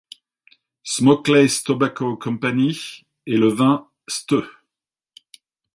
Smokeless 0.81 1.61
Tobacco 1.61 2.15
Company 2.17 3.03
et 3.27 3.37
le 3.37 3.49
vin 3.49 3.87
Ste. 4.07 4.43